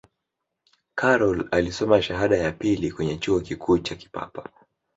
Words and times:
karol 0.95 1.47
alisoma 1.51 2.01
shahada 2.01 2.37
ya 2.37 2.51
pili 2.51 2.91
kwenye 2.91 3.17
chuo 3.17 3.39
kikuu 3.39 3.77
cha 3.79 3.95
kipapa 3.95 4.49